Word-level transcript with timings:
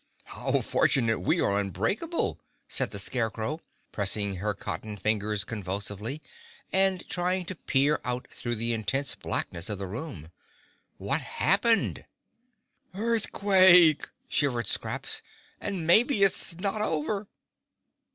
"How 0.23 0.61
fortunate 0.63 1.19
we 1.19 1.39
are 1.41 1.59
unbreakable," 1.59 2.39
said 2.67 2.89
the 2.89 2.97
Scarecrow, 2.97 3.59
pressing 3.91 4.37
her 4.37 4.55
cotton 4.55 4.97
fingers 4.97 5.43
convulsively 5.43 6.23
and 6.73 7.07
trying 7.07 7.45
to 7.45 7.55
peer 7.55 8.01
out 8.03 8.27
through 8.27 8.55
the 8.55 8.73
intense 8.73 9.13
blackness 9.13 9.69
of 9.69 9.77
the 9.77 9.85
room. 9.85 10.31
"What 10.97 11.21
happened?" 11.21 12.05
"Earthquake!" 12.95 14.09
shivered 14.27 14.65
Scraps. 14.65 15.21
"And 15.59 15.85
maybe 15.85 16.23
it's 16.23 16.55
not 16.57 16.81
over!" 16.81 17.27